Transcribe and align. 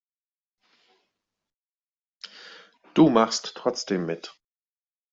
Du 2.95 3.11
machst 3.11 3.53
trotzdem 3.55 4.07
mit. 4.07 4.33